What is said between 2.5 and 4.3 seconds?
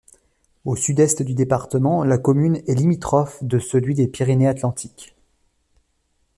est limitrophe de celui des